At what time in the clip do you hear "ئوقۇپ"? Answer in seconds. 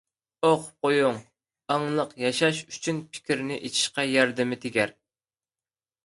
0.47-0.85